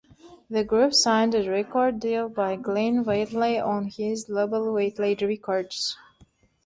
The 0.49 0.63
group 0.63 0.95
signed 0.95 1.35
a 1.35 1.47
record 1.47 1.99
deal 1.99 2.27
by 2.27 2.55
Glenn 2.55 3.03
Wheatley 3.03 3.59
on 3.59 3.85
his 3.85 4.25
labelWheatley 4.29 5.21
Records. 5.27 5.95